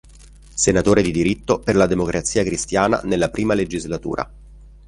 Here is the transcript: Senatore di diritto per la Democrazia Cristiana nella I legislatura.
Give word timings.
Senatore 0.55 1.03
di 1.03 1.11
diritto 1.11 1.59
per 1.59 1.75
la 1.75 1.85
Democrazia 1.85 2.43
Cristiana 2.43 3.01
nella 3.03 3.29
I 3.35 3.45
legislatura. 3.49 4.31